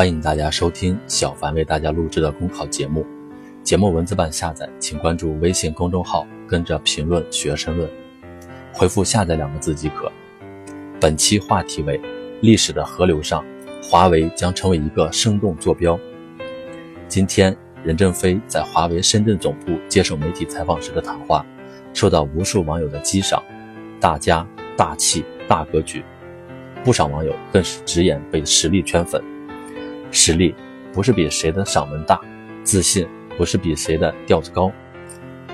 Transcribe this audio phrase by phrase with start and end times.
[0.00, 3.04] 欢迎大家收听小凡为大家录制的公考节目。
[3.62, 7.86] 节目文字版下载，请关注微信公众号，跟着评论学申论，
[8.72, 10.10] 回复“下载”两个字即可。
[10.98, 12.00] 本期话题为：
[12.40, 13.44] 历史的河流上，
[13.82, 16.00] 华为将成为一个生动坐标。
[17.06, 17.54] 今天，
[17.84, 21.44] 任正非在华为深圳总部接受媒体采访时的谈话，
[21.92, 23.42] 受到无数网友的激赏，
[24.00, 24.46] 大家
[24.78, 26.02] 大气大格局。
[26.82, 29.22] 不少网友更是直言被实力圈粉。
[30.10, 30.54] 实力
[30.92, 32.20] 不是比谁的嗓门大，
[32.64, 33.06] 自信
[33.36, 34.70] 不是比谁的调子高。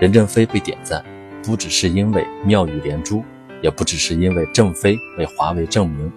[0.00, 1.04] 任正非被点赞，
[1.42, 3.24] 不只是因为妙语连珠，
[3.62, 6.10] 也不只是因为正非为华为证明，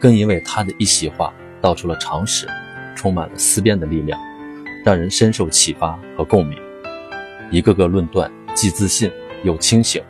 [0.00, 2.48] 更因为他的一席话道出了常识，
[2.96, 4.20] 充满了思辨的力量，
[4.84, 6.58] 让人深受启发和共鸣。
[7.50, 9.10] 一个个论断既自信
[9.44, 10.02] 又清醒，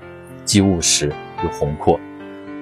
[0.45, 1.12] 既务实
[1.43, 1.98] 又宏阔，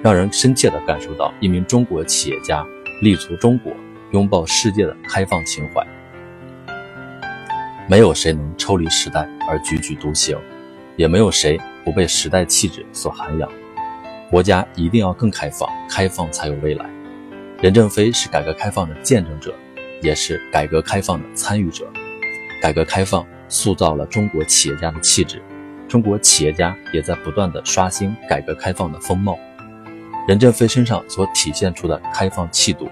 [0.01, 2.65] 让人深切地感受到一名中国企业家
[3.01, 3.71] 立足中国。
[4.11, 5.85] 拥抱世界的开放情怀，
[7.87, 10.37] 没有谁能抽离时代而踽踽独行，
[10.97, 13.49] 也没有谁不被时代气质所涵养。
[14.29, 16.85] 国家一定要更开放，开放才有未来。
[17.61, 19.53] 任正非是改革开放的见证者，
[20.01, 21.85] 也是改革开放的参与者。
[22.61, 25.41] 改革开放塑造了中国企业家的气质，
[25.87, 29.39] 中国企业家也在不断的刷新改革开放的风貌。
[30.27, 32.89] 任正非身上所体现出的开放气度，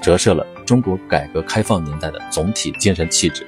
[0.00, 0.46] 折射了。
[0.64, 3.46] 中国改革开放年代的总体精神气质，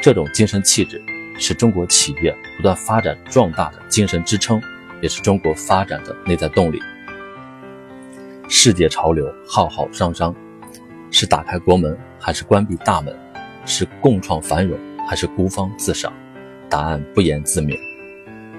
[0.00, 1.02] 这种精神气质
[1.38, 4.60] 是中国企业不断发展壮大的精神支撑，
[5.00, 6.80] 也是中国发展的内在动力。
[8.48, 10.34] 世界潮流浩浩汤汤，
[11.10, 13.16] 是打开国门还是关闭大门？
[13.66, 16.12] 是共创繁荣还是孤芳自赏？
[16.68, 17.78] 答案不言自明。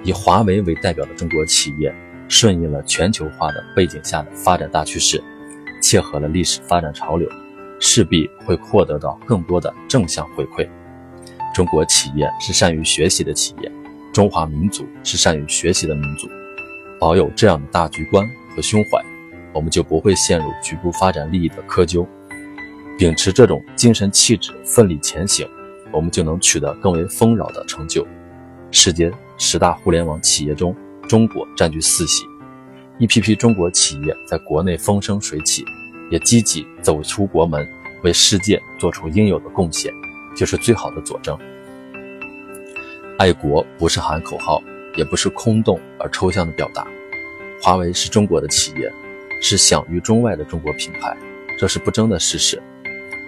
[0.03, 1.94] 以华为为代表的中国企业，
[2.28, 5.22] 顺应了全球化的背景下的发展大趋势，
[5.81, 7.30] 切合了历史发展潮流。
[7.82, 10.66] 势必会获得到更多的正向回馈。
[11.54, 13.69] 中国企业是善于学习的企业，
[14.14, 16.30] 中华民族是善于学习的民族。
[17.00, 18.25] 保有这样的大局观
[18.56, 19.03] 和胸怀，
[19.52, 22.08] 我们就不会陷入局部发展利益的窠臼。
[22.97, 25.46] 秉持这种精神气质，奋力前行，
[25.92, 28.06] 我们就能取得更为丰饶的成就。
[28.69, 30.75] 世界十大互联网企业中，
[31.09, 32.24] 中国占据四席，
[33.00, 35.66] 一批批中国企业在国内风生水起。
[36.12, 37.68] 也积极走出国门，
[38.04, 39.92] 为世界做出应有的贡献，
[40.36, 41.36] 就是最好的佐证。
[43.18, 44.62] 爱国不是喊口号，
[44.98, 46.86] 也不是空洞而抽象的表达。
[47.62, 48.92] 华为是中国的企业，
[49.42, 51.16] 是享誉中外的中国品牌，
[51.58, 52.62] 这是不争的事实。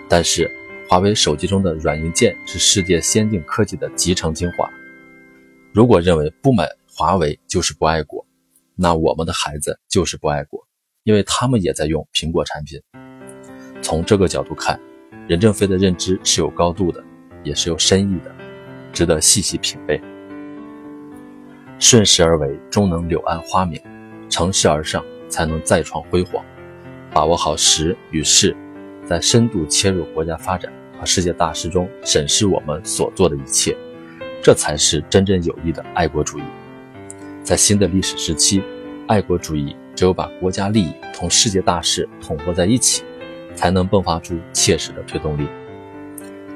[0.10, 0.52] 但是，
[0.90, 4.70] 华为手机中的软硬件是世界先进科技的集成精华。
[5.72, 8.26] 如果认为不买华为就是不爱国，
[8.76, 10.68] 那我们的孩子就是不爱国。
[11.04, 12.80] 因为他们也在用苹果产品。
[13.82, 14.80] 从这个角度看，
[15.28, 17.04] 任正非的认知是有高度的，
[17.44, 18.34] 也是有深意的，
[18.94, 20.02] 值得细细品味。
[21.80, 23.78] 顺势而为，终能柳暗花明；
[24.30, 26.44] 乘势而上，才能再创辉煌。
[27.12, 28.56] 把握好时与势，
[29.06, 33.76] 在深度切入国家发展和世界大势中审视我们所做的一切，
[34.42, 36.44] 这才是真正有益的爱国主义。
[37.44, 38.64] 在新的历史时期，
[39.08, 39.76] 爱国主义。
[39.96, 43.04] 只有把国家利益同世界大势统合在一起，
[43.56, 45.48] 才能迸发出切实的推动力。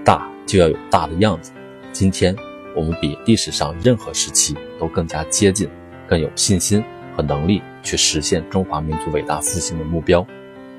[0.04, 1.52] 大就要有大的样子。
[1.92, 2.36] 今天
[2.76, 5.70] 我们比历史上任何时期都更加接近，
[6.08, 6.84] 更有信心
[7.16, 10.26] 和能力去实现中华民族伟大复兴的目标。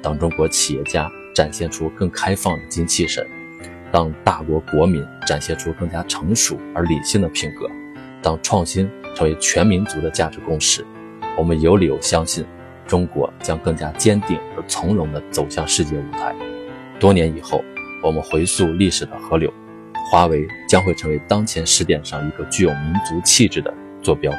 [0.00, 3.26] 当中国企业家展现出更开放的精气神，
[3.90, 7.68] 当大国国民展现出更加成熟而理性的品格，
[8.22, 10.84] 当创新成为全民族的价值共识。
[11.38, 12.44] 我们有理由相信，
[12.84, 16.34] 中国将更加坚定而从容地走向世界舞台。
[16.98, 17.62] 多年以后，
[18.02, 19.48] 我们回溯历史的河流，
[20.10, 23.72] 华为将会成为当前时点上一个具有民族气质的
[24.02, 24.32] 坐标。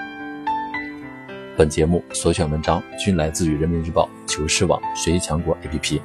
[1.55, 6.02] 本节目所选文章均来自于人民日报、求是网、学习强国 APP。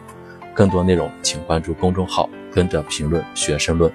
[0.55, 3.93] 更多内容请关注公众号，跟着评论学申论。